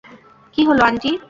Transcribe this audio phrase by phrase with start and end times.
[0.53, 1.11] কী হলো আন্টি?